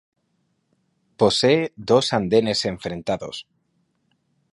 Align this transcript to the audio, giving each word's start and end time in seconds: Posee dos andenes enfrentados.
Posee 1.19 1.73
dos 1.77 2.05
andenes 2.11 2.65
enfrentados. 2.73 3.45